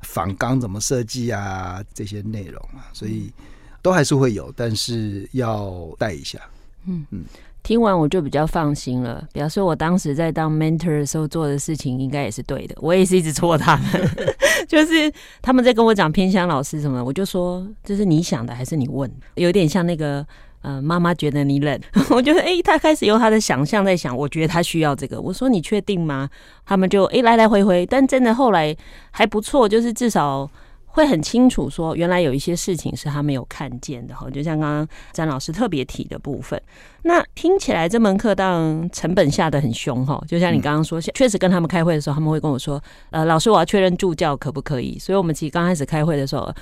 [0.00, 3.32] 仿纲怎么设计啊，这些内容啊，所以
[3.80, 6.40] 都还是会有，但是要带一下。
[6.86, 7.24] 嗯嗯。
[7.62, 12.74] 听完我就比较放心了，表示我当时在当 mentor 的时候做的事情应该也是对的。
[12.80, 13.86] 我也是一直戳他们，
[14.66, 19.10] 就是他们在跟我讲偏乡老师什么，我就说这是你想的还是你问？
[19.34, 20.26] 有点像那个
[20.62, 21.78] 呃妈妈觉得你冷，
[22.10, 25.20] 我觉得哎，他开始用他的想象在想，我觉得他需要这个。
[25.20, 26.28] 我说你确定吗？
[26.64, 28.74] 他们就哎来来回回，但真的后来
[29.10, 30.50] 还不错，就是至少。
[30.90, 36.60] 会很清楚说，原来有一些事情是他没有看见的哈，就像刚刚詹老师特别提的部分。
[37.02, 44.98] 那听起来这门课当成本下得很凶哈，就像你刚刚说，确实跟他们开会的时候，他们会跟我说，呃，老师我要确认助教可不可以？
[44.98, 46.52] 所以我们其实刚开始开会的时候。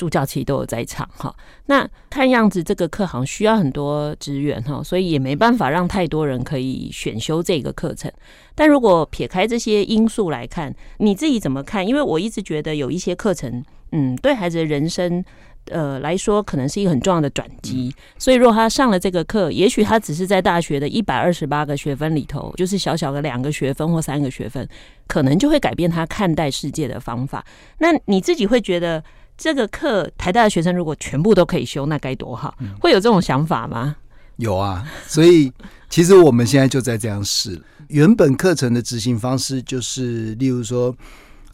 [0.00, 1.30] 助教其实都有在场哈，
[1.66, 8.10] 那看样子这个课好像需要很多资源哈，所以也没办法让太多人可以选修这个课程。
[8.54, 11.86] 但如果撇开这些因素来看，你自己怎么看？
[11.86, 15.22] 因为我一直觉得有一些课程，嗯，对孩子的人生
[15.66, 17.94] 呃来说，可能是一个很重要的转机。
[18.16, 24.66] 所以如果他上了这个课，也许他只是在大学的一百二十八个学分里头，就是小小的两个学分或三个学分，
[25.06, 27.44] 可能就会改变他看待世界的方法。
[27.76, 29.04] 那你自己会觉得？
[29.40, 32.54] 这个课台大的学生如果全部都可以修，那该多好！
[32.78, 33.96] 会有这种想法吗？
[34.36, 35.50] 有啊，所以
[35.88, 37.58] 其实我们现在就在这样试。
[37.88, 40.94] 原本课程的执行方式就是，例如说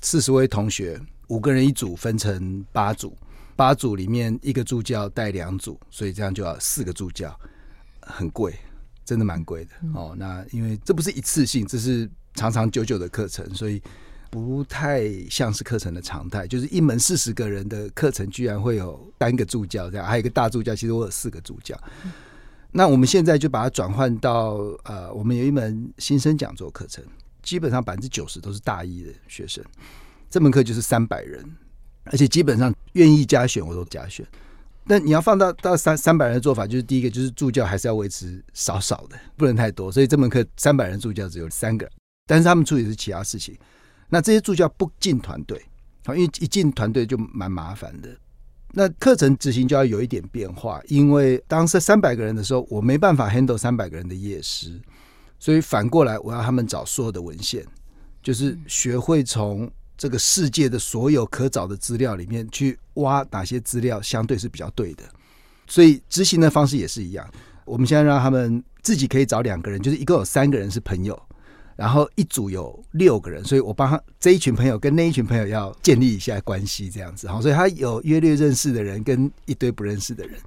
[0.01, 3.17] 四十位同学，五个人一组，分成八组，
[3.55, 7.33] 八组里面一个助教带两组，所以这样就要四个助教，
[8.01, 8.53] 很贵，
[9.05, 10.13] 真的蛮贵的哦。
[10.19, 13.81] 那因为这不是一次性，这是长长久久的课程，所以。
[14.37, 20.77] 不太像是课程的常态，就是一门四十个人的课程，居然会有单个助教这样，还有一个大助教。
[20.77, 21.75] 其实我有四个助教。
[22.05, 22.13] 嗯、
[22.71, 27.03] 那我们现在就把它转换到呃，我们有一门新生讲座课程，
[27.43, 29.65] 基本上百分之九十都是大一的学生。
[30.29, 31.43] 这门课就是三百人，
[32.05, 34.27] 而且基本上愿意加选我都加选。
[34.85, 39.91] 那你要放到到三三百人的做法，就是第一个就是助教还是要维持少少的，不能太多。
[39.91, 41.91] 所以这门课三百人助教只有三个，
[42.27, 43.57] 但是他们处理是其他事情。
[44.09, 45.61] 那这些助教不进团队，
[46.09, 48.09] 因为一进团队就蛮麻烦的。
[48.73, 54.79] 那课程执行就要有一点变化，因为当时三百个人的时候，我没办法 handle 三百个人的夜师，
[55.39, 57.65] 所以反过来我要他们找所有的文献，
[58.23, 65.05] 就是学会从这个世界的所有可找的资料里面去挖哪些资料相对是比较对的。
[65.67, 67.27] 所以执行的方式也是一样，
[67.65, 71.21] 我们现在让他们自己可以找两个人，就是一共有三个人是朋友。
[71.77, 80.39] 然后一组有六个人，所以我帮他这一群朋友跟那一群朋友要建立一下关系，这样子好，所以他有约略认识的人跟一堆不认识的人。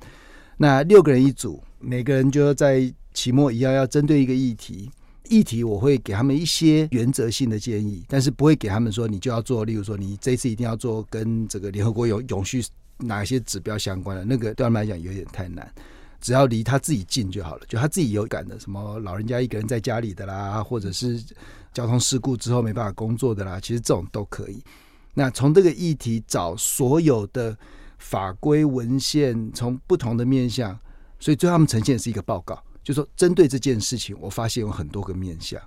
[0.58, 4.90] 那六个人一组，每个人就要在期末一样要针对一个议题，
[5.30, 12.66] 议题我会给他们一些原则性的建议，但是不会给他们说你就要做，例如说你这次一定要做跟这个联合国有永续
[12.98, 15.72] 哪些指标相关的，那个对他们来讲有点太难。
[16.22, 21.24] 只要离他自己近就好了，就他自己有感的，什么老人家一个人在家里的啦，或者是
[21.74, 24.64] 交通事故之后没办法工作的啦，其实这种都可以。
[25.14, 27.58] 那从这个议题找所有的
[27.98, 30.78] 法规文献，从不同的面向，
[31.20, 35.60] 所以最后他们呈现是一个报告，就说针对这件事情，我发现有很多个面向。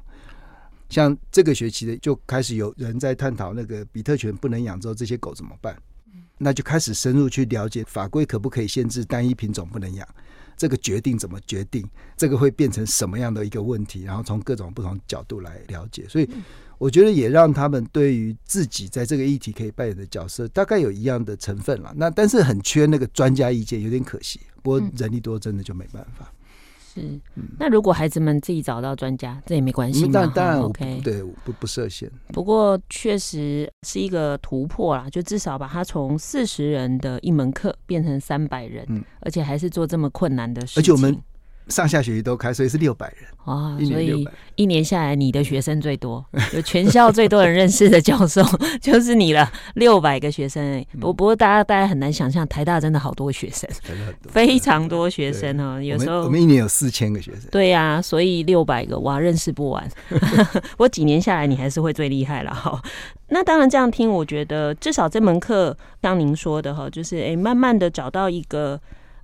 [0.88, 5.76] 像这个学期的就开始有人在探讨那个比特犬不能养之后，这些狗怎么办？
[6.38, 10.06] 那就开始深入去了解法规可不可以限制单一品种不能养。
[10.56, 11.88] 这个决定怎么决定？
[12.16, 14.02] 这个会变成什么样的一个问题？
[14.02, 16.28] 然后从各种不同角度来了解，所以
[16.78, 21.92] 我觉得也让他们对于自己在这个议题可以扮演的角色，大概有一样的成分了。
[21.96, 24.40] 那但是很缺那个专家意见，有点可惜。
[24.62, 26.32] 不过人力多，真的就没办法。
[26.92, 27.20] 是，
[27.58, 30.06] 那如果孩子们自己找到专家，这也没关系。
[30.08, 32.10] 当然，当然，OK，对，不不设限。
[32.28, 40.82] 不过确实是一个突破啦，就至少把它从四十人的一门课变成三百人，嗯，而且还是做这么困难的事情。
[40.82, 41.18] 而且我们。
[41.68, 48.42] 上下学期都开，所以是六百人啊，所以一年下来，你的学生最多， 有全校最多人认识的教授
[48.80, 50.84] 就是你了，六百个学生。
[51.00, 53.68] 不不过大家大家很难想象，台大真的好多学生，
[54.28, 55.80] 非常多学生哦。
[55.82, 59.88] 有时候我们一年有四千个学生，对呀，所以六百个哇，认识不完。
[60.78, 62.82] 我几年下来，你还是会最厉害了哈。
[63.28, 68.80] 那当然这样听，我觉得至少这门课，像您说的哈，就是哎，慢慢的找到一个。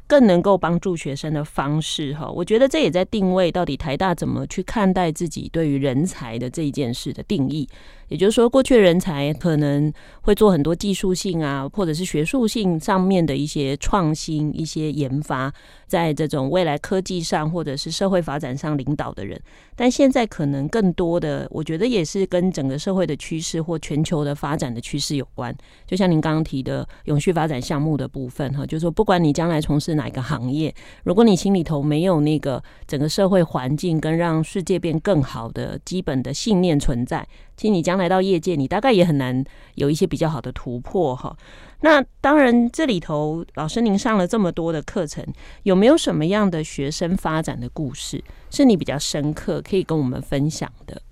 [0.09, 7.69] 更能够帮助学生的方式，哈，我觉得这也在定位到底台大怎么去看待自己对于人才的这一件事的定义。
[8.09, 9.93] 也就是说，过去的人才可能
[10.23, 15.53] 会做很多技术性啊，或者是学术性上面的一些创新、一些研发，
[15.87, 19.41] 在这种未来科技上或者是社会发展上领导的人。
[19.77, 25.55] 但现在可能更多的，我觉得也是跟整个社会的趋势或全球的发展的趋势有关。
[25.87, 37.27] 就像您刚刚提的永续发展项目的部分，哈，就是说不管你将来从事哪个行业，如果你心里头没有那个整个社会环境跟让世界变更好的基本的信念存在。
[37.59, 39.45] 其实你将来到业界，你大概也很难
[39.75, 41.37] 有一些比较好的突破哈。
[41.81, 45.25] 那当然，这里头老师您上了这么多的课程，
[45.65, 51.03] 有没有什么样的学生发展的故事是你比较深刻可以跟我们分享的？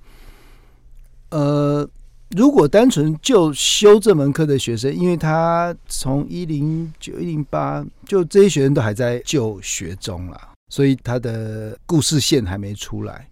[1.30, 1.88] 呃，
[2.36, 13.28] 如果单纯就修这门课的学生，因为他从一零九一零八，就这些学生都还在就学中啦，所以他的故事线还没出来。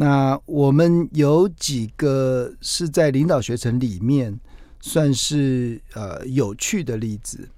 [0.00, 4.38] 那我们有几个是在领导学程里面
[4.80, 7.48] 算是呃有趣的例子，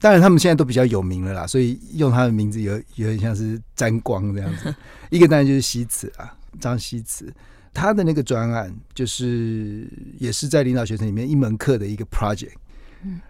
[0.00, 4.74] 当然他们现在都比较有名了啦，所以用他的名字有有点像是沾光这样子。
[5.08, 7.32] 一个当然就是希慈啊，张希慈，
[7.72, 12.54] 他的那个专案就是也是在领导学程里面一门课的一个 project，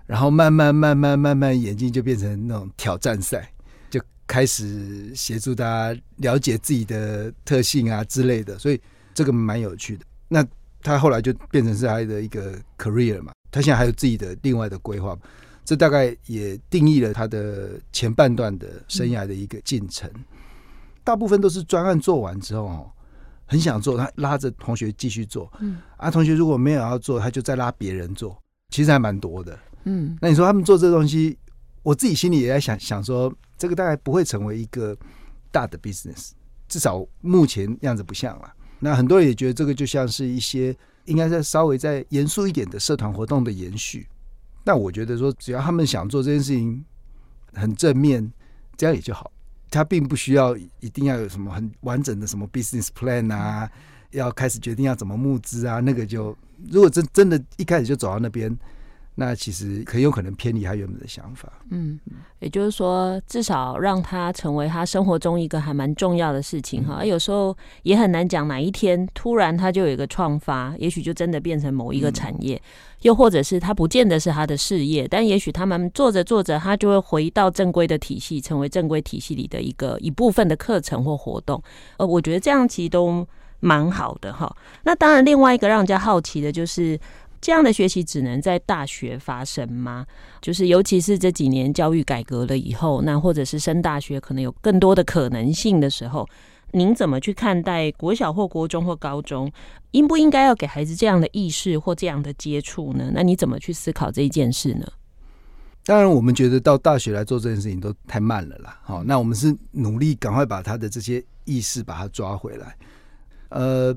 [0.07, 3.51] 然后慢慢慢慢慢慢演进就变成那种挑战赛。
[4.27, 8.81] 开始协助大家了解自己的特性啊之类的，所以
[9.13, 10.05] 这个蛮有趣的。
[10.29, 10.45] 那
[10.83, 15.17] 他后来就变成是他的一个 career 嘛，他现在还有自己的另外的规划，
[15.65, 20.11] 这大概也定义了他的前半段的生涯的一个进程。
[21.03, 22.91] 大部分都是专案做完之后哦，
[23.45, 25.53] 很想做，他拉着同学继续做。
[25.61, 28.37] 嗯，啊，同学如果没有要做，他就再拉别人做，
[28.71, 29.59] 其实还蛮多的。
[29.85, 31.39] 嗯，那你说他们做这东西？
[31.85, 34.97] 我自己心里也在想想说，这个大概不会成为一个
[35.53, 36.31] 大的 business，
[36.67, 38.53] 至少目前样子不像了。
[38.81, 44.09] 那很多人也觉得这个就像是一些应该再稍微再严肃一点的社团活动的延续。
[44.65, 46.83] 但我觉得说，只要他们想做这件事情
[47.53, 48.33] 很正面，
[48.79, 49.31] 这样也就好。
[49.71, 53.71] 他并不需要一定要有什么很完整的什么 business plan 啊，
[54.11, 56.35] 要开始决定要怎么募资啊，那个就
[56.71, 58.59] 如果真真的一开始就走到那边。
[59.17, 61.53] 那其实很有可能偏离他原本的想法。
[61.71, 62.01] 嗯，
[62.41, 66.99] 也就是说，至少让他成为他生活中一个还蛮重要的事情哈。
[67.01, 72.63] 嗯、有时候也很难讲哪一天突然他就有一个创发，也许就真的变成某一个产业，嗯、
[73.03, 81.63] 又或者是他不见得是他的事业，但也许他们做着做着，他就会回到正规的体系，成为正规体系里的一个一部分的课程或活动。
[81.99, 83.25] 呃，我觉得这样其实都
[83.61, 84.53] 蛮好的哈。
[84.83, 86.99] 那当然，另外一个让人家好奇的就是。
[87.45, 90.07] 这样的学习只能在大学发生吗？
[90.41, 96.27] 就是尤其是这几年教育改革了以后，那或者是升大学可能有更多的可能性的时候，
[96.71, 99.53] 您怎么去看待国小或国中或高中，
[99.91, 103.11] 应不应该要给孩子这样的意识或这样的接触呢？
[103.13, 104.87] 那你怎么去思考这一件事呢？
[105.85, 108.81] 当然，我们觉得到大学来做这件事情都太慢了啦。
[108.83, 112.75] 好，那我们是努力赶快把他的这些意识把他抓回来。
[113.51, 113.95] 呃，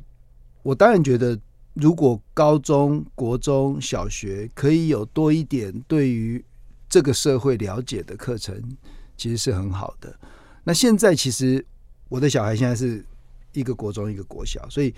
[0.63, 1.39] 我当然觉得。
[1.79, 6.43] 如果高中国中小学可以有多一点对于
[6.89, 8.59] 这个社会了解的课程，
[9.15, 10.13] 其实是很好的。
[10.63, 11.63] 那现在其实
[12.09, 13.05] 我的小孩现在是
[13.53, 14.91] 一个国中一个国小，所以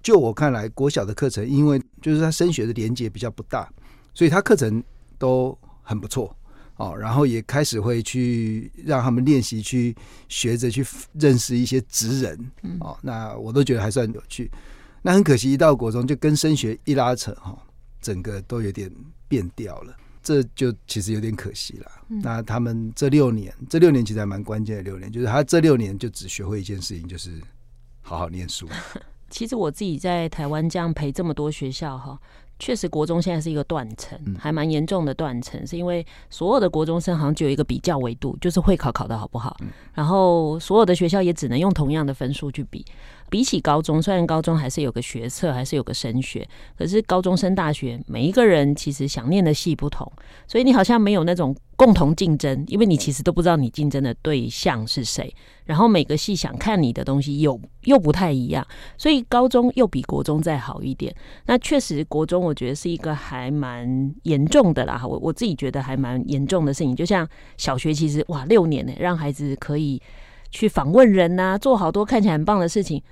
[0.00, 3.68] 就我看来，国小的课程因为就是他升学的连接比较不大，
[4.14, 4.82] 所以他课程
[5.18, 6.36] 都很不错
[6.76, 6.96] 哦。
[6.96, 9.92] 然后也开始会去让他们练习去
[10.28, 12.96] 学着去认识一些职人哦。
[13.02, 14.48] 那我都觉得还算有趣。
[15.02, 17.58] 那很可惜，一到国中就跟升学一拉扯哈，
[18.00, 18.90] 整个都有点
[19.26, 21.90] 变掉了，这就其实有点可惜了。
[22.08, 27.40] 嗯、那他们这六年，这六年其实还蛮关键的六年，就是他这六年就只学会一件事情，就是
[28.00, 28.68] 好好念书。
[29.28, 32.16] 其实我自己在台湾这样陪这么多学校哈，
[32.58, 39.56] 确实国中现在是一个断层，还蛮严重的断层，是因为所有的国中生好像只有一个比较维度，就是会考考得好不好，
[39.94, 42.84] 然后所有的学校也只能用同样的分数去比。
[43.32, 50.06] 比起高中，虽然高中还是有个学测，还是有个升学，可是高中升大学，每一个人其实想念的系不同，
[50.46, 58.62] 所以你好像没有那种共同竞争，因为你其实都不知道你竞争的对象是谁，然后每个系想看你的东西又又不太一样，
[58.98, 61.14] 所以高中又比国中再好一点。
[61.46, 66.94] 那确实，国中我觉得是一个还蛮严重的啦，我我自己觉得还蛮严重的事情。
[66.94, 67.26] 就像
[67.56, 69.98] 小学，其实哇，六年呢，让孩子可以
[70.50, 73.02] 去访问人呐、做好多看起来很棒的事情。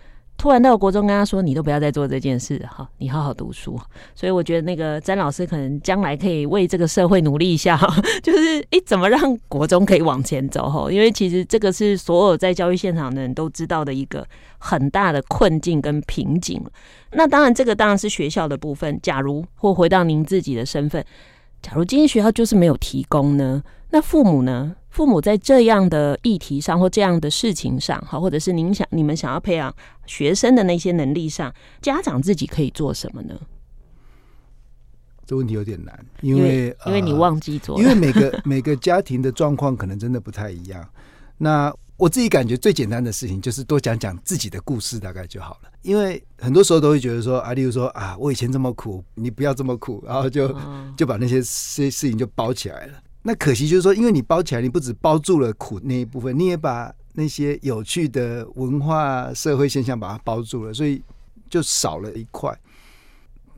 [0.40, 3.78] 突然到国中，跟他说：“你都不要再做这件事，哈，你好好读书。”
[4.16, 7.78] 所以我觉得那个詹老师可能将来可以为这个社会努力一下，
[8.24, 10.66] 就是诶、怎么让国中可以往前走？
[10.70, 14.26] 哈，因为其实这个是所有在教育现场的人都知道的一个
[14.56, 16.58] 很大的困境跟瓶颈。
[17.12, 18.98] 那当然，这个当然是学校的部分。
[19.02, 21.04] 假如或回到您自己的身份，
[21.60, 23.62] 假如今天学校就是没有提供呢？
[23.90, 24.74] 那父母呢？
[24.90, 29.74] 父母在这样的议题上或这样的事情上，好，或者是您想你们想要培养
[30.06, 33.34] 学生的那些能力上，家长自己可以做什么呢？
[35.24, 40.84] 这问题有点难，因为因为，你忘记做了，因为每个每个家庭的状况可能真的不太一样。
[41.38, 45.70] 那我自己感觉最简单的事情就是多讲讲自己的故事，大概就好了。
[45.82, 50.52] 因为很多时候都会觉得说啊，例如说啊，我以前这么苦，你不要这么苦，然后就
[50.96, 52.94] 就把那些事事情就包起来了。
[53.22, 61.02] 那可惜就是说，因为你包起来，你不只包住了苦那一部分，你也把那些有趣的文化社会现象把它包住了，所以
[61.50, 62.58] 就少了一块。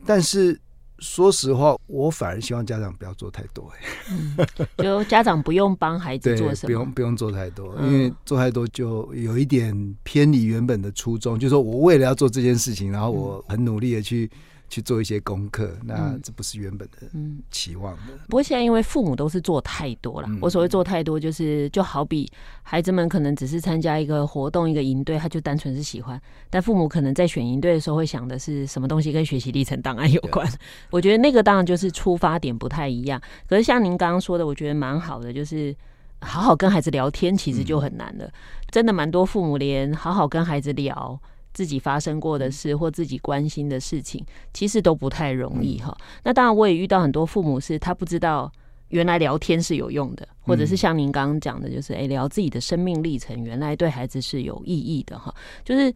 [0.05, 0.59] 但是
[0.99, 3.71] 说实话，我反而希望家长不要做太多，
[4.11, 4.37] 嗯，
[4.79, 14.29] 就家长不用帮孩子做什么，不用不用做太多，因为做太多就有一点偏离原本的初衷，就是说我为了要做这件事情，然后我很努力的去。
[14.73, 17.07] 去做一些功课，那这不是原本的
[17.51, 18.13] 期望的。
[18.27, 22.27] 不过现在因为父母都是做太多了，嗯、我所谓做太多，就是就好比
[22.63, 26.19] 孩子们可能只是参加一个活动、一个营队，他就单纯是喜欢。
[26.49, 30.51] 但父母可能在选营队的时候会想的是什么东西跟学习历程档案有关。
[30.89, 33.21] 我觉得那个当然就是出发点不太一样。
[33.47, 35.75] 可是像您刚刚说的，我觉得蛮好的，就是
[36.21, 38.25] 好好跟孩子聊天，其实就很难了。
[38.25, 38.33] 嗯、
[38.71, 41.21] 真的蛮多父母连好好跟孩子聊。
[41.53, 45.95] 自己发生过的事或自己关心的事情，其实都不太容易哈。
[46.23, 48.51] 那当然，我也遇到很多父母是他不知道
[48.89, 55.33] 原来聊天是有用的，或者是像您刚刚讲的，就是诶，聊自己的生命历程，原来对孩子是有意义的哈。
[55.63, 55.93] 就是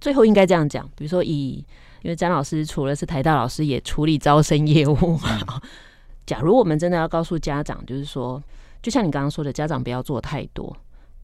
[0.00, 1.64] 最后应该这样讲，比如说以，
[2.02, 5.60] 因为詹老师除了是台大老师，也处理招生业务嘛。
[6.26, 8.42] 假如我们真的要告诉家长，就是说，
[8.82, 10.76] 就像你刚刚说的，家长不要做太多。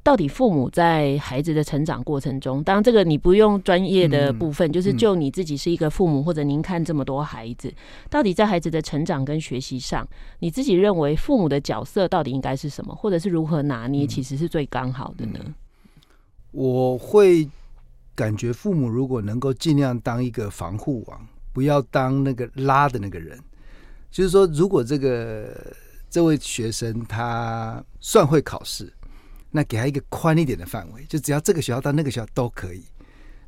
[0.05, 7.73] 到底父母在孩子的成长过程中，当然这个你不用专业的部分，嗯、就是就你自己是一个父母，或者您看这么多孩子，
[8.11, 10.07] 到底在孩子的成长跟学习上，
[10.41, 15.41] 你自己认为父母的角色到底应该是什么，或者是如何拿捏，其实是最刚好的呢？
[16.51, 17.49] 我会
[18.15, 23.39] 感觉父母如果能够尽量当一个防护网，不要当那个拉的那个人。
[24.11, 25.75] 就是说，如果这个
[26.11, 28.93] 这位学生他算会考试。
[29.57, 32.83] 那给他一个宽一点的范围，就只要这个学校到那个学校都可以。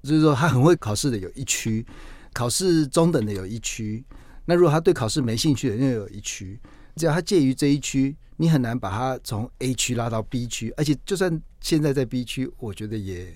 [0.04, 1.84] 就是说，他很会考试的有一区，
[2.32, 4.04] 考试中等的有一区。
[4.44, 6.60] 那如果他对考试没兴趣的，又有一区。
[6.94, 10.72] 只要他介于这一区，你很难把他从 A 区拉到 B 区。
[10.76, 13.26] 而且，就算现在在 B 区，我觉得也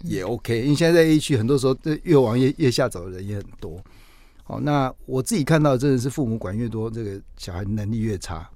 [0.00, 0.62] 也 OK。
[0.62, 3.78] 因为现在在 A 区，很多时候这越往越越下走的人也很多。
[4.42, 8.48] 好，那我自己看到真的是父母管越多，这个小孩能力越差。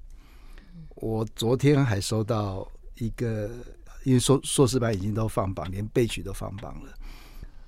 [0.94, 2.66] 我昨天还收到。
[3.00, 3.50] 一个，
[4.04, 6.92] 因为硕硕士班已经都放榜，连备取都放榜了。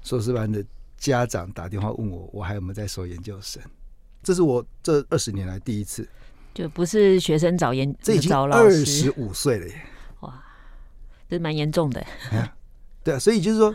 [0.02, 0.64] 硕士班的
[0.96, 3.62] 家长打电话问我，我还有没有在收研究生？
[4.22, 6.08] 这是我这二十年来第一次，
[6.54, 9.82] 就不是学生找研，这已经二十五岁了耶！
[10.20, 10.40] 哇，
[11.28, 12.00] 这蛮严重的。
[12.30, 12.54] 啊，
[13.02, 13.74] 对啊，所以就是说，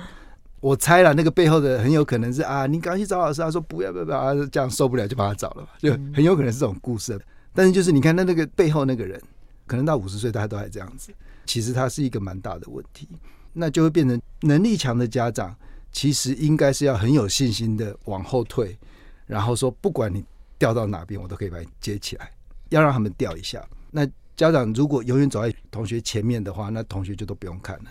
[0.62, 7.20] 我猜了那个背后的很有可能是啊，你赶快去找老师，他说不要不要不要，这样受不了就把他找了吧，就很有可能是这种故事。
[7.54, 9.22] 但是就是你看，那那个背后那个人，
[9.66, 11.12] 可能到五十岁，大家都还这样子。
[11.48, 13.08] 其实它是一个蛮大的问题，
[13.54, 15.56] 那就会变成能力强的家长，
[15.92, 18.78] 其实应该是要很有信心的往后退，
[19.26, 20.24] 然后说不管你
[20.60, 22.30] 掉到哪边，我都可以把你接起来，
[22.70, 23.68] 要让他们掉一下。
[23.90, 27.86] 那家长如果永远走在同学前面的话，那同学就都不用看了，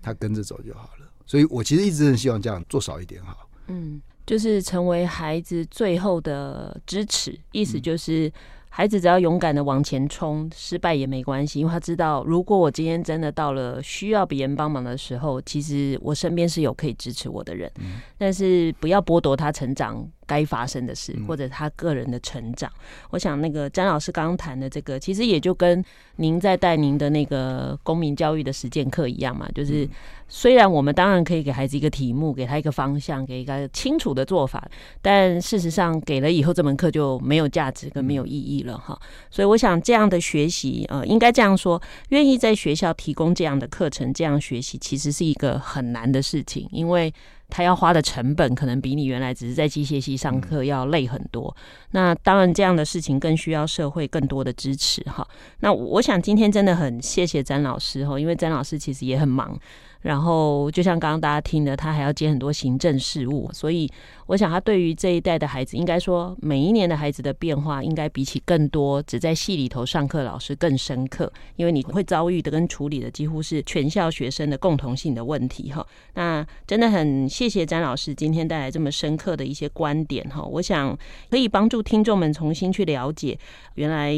[0.00, 1.10] 他跟着走就好了。
[1.26, 3.48] 所以我其实一直很希望这样做少一点好。
[3.68, 8.32] 嗯，就是成为孩子最后的支持，意思就是。
[8.74, 17.70] 孩子只要勇敢的往前冲，失败也没关系，因为他知道，如果我今天真的到了需要别人帮忙的时候，其实我身边是有可以支持我的人。
[17.80, 20.02] 嗯、但是不要剥夺他成长
[20.32, 22.70] 该发生的事，嗯、或者他个人的成长。
[23.10, 25.84] 我想那个詹老师刚刚谈的这个，其实也就跟
[26.16, 29.88] 您在带您的那个公民教育的实践课一样嘛，就是。
[30.34, 34.66] 虽然我们当然可以给孩子一个题目，给他一个方向，给一个清楚的做法，
[35.02, 38.98] 但事实上给了以后，这门课就没有价值跟没有意义了哈。
[39.30, 41.78] 所以我想这样的学习，呃，应该这样说，
[42.08, 47.12] 愿意在学校提供这样的课程，这样学习其实是一个很难的事情，因为
[47.54, 51.54] 他要花的成本可能比你原来只是在机械系上课要累很多。
[51.90, 55.26] 那当然这样的事情更需要社会更多的支持哈。
[55.60, 59.54] 那我想今天真的很谢谢詹老师哈，因为詹老师其实也很忙。
[60.02, 63.90] 然后，就像刚刚大家听的，他还要接很多行政事务，所以
[64.26, 75.86] 我想他对于这一代的孩子，应该说每一年的孩子的变化，应该比起更多只在系里头上课老师更深刻，因为你会遭遇的跟处理的几乎是全校学生的共同性的问题哈。
[76.14, 80.98] 那真的很谢谢詹老师今天带来这么深刻的一些观点哈，我想
[81.30, 83.38] 可以帮助听众们重新去了解
[83.76, 84.12] 原来。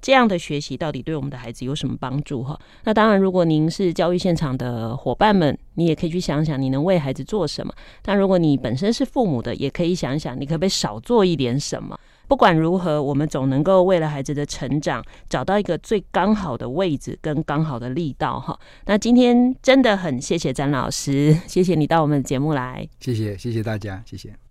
[0.00, 2.42] 这样的学习到底对我们的孩子有什么帮助？
[2.42, 7.72] 哈，那当然，如果您是教育现场的伙伴们，你也可以去想想你能为孩子做什么。
[8.02, 11.98] 但如果你本身是父母的，也可以想想，你可不可以少做一点什么？
[12.28, 18.38] 不管如何，我们总能够为了孩子的成长，找到一个最刚好的位置跟刚好的力道。
[18.38, 24.47] 哈，那今天真的很谢谢詹老师，谢谢你到我们的节目来，谢谢，谢谢大家，谢谢。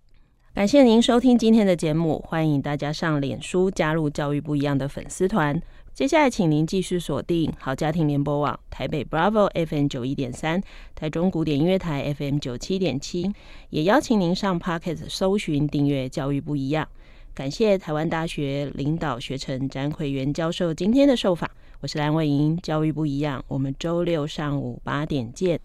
[0.58, 5.62] 感谢您收听今天的节目，欢迎大家上脸书加入教育不一样的粉丝团。
[5.94, 10.60] 接下来，请您继续锁定好家庭联播网台北 Bravo FM 九一点三、
[10.96, 13.32] 台中古典音乐台 FM 九七点七，
[13.70, 16.88] 也邀请您上 Pocket 搜寻订阅教育不一样。
[17.32, 21.48] 感谢台湾大学领导学程詹惠元教授今天的受访，
[21.82, 25.60] 我是蓝伟莹，教育不一样，我们周六上午八点见。